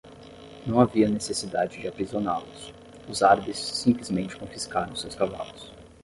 Não 0.65 0.79
havia 0.81 1.07
necessidade 1.07 1.79
de 1.79 1.87
aprisioná-los. 1.87 2.73
Os 3.07 3.21
árabes 3.21 3.59
simplesmente 3.59 4.35
confiscaram 4.35 4.95
seus 4.95 5.13
cavalos. 5.13 5.71